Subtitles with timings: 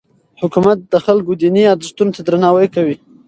[0.41, 2.95] حکومت د خلکو دیني ارزښتونو ته درناوی کوي.